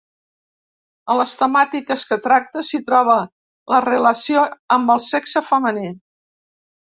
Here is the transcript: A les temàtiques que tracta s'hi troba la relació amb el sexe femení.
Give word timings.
A 1.11 1.15
les 1.17 1.33
temàtiques 1.41 2.05
que 2.11 2.17
tracta 2.23 2.63
s'hi 2.69 2.79
troba 2.87 3.17
la 3.73 3.81
relació 3.87 4.45
amb 4.77 4.95
el 4.95 5.03
sexe 5.11 5.45
femení. 5.53 5.87